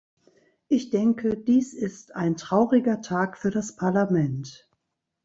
[0.67, 4.67] Ich denke, dies ist ein trauriger Tag für das Parlament.